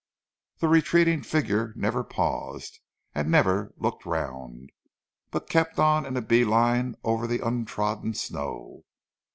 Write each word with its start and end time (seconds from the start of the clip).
The 0.57 0.67
retreating 0.67 1.21
figure 1.21 1.73
never 1.75 2.03
paused, 2.03 2.79
and 3.13 3.29
never 3.29 3.71
looked 3.77 4.03
round, 4.03 4.71
but 5.29 5.47
kept 5.47 5.77
on 5.77 6.07
in 6.07 6.17
a 6.17 6.23
bee 6.23 6.43
line 6.43 6.95
over 7.03 7.27
the 7.27 7.45
untrodden 7.45 8.15
snow. 8.15 8.83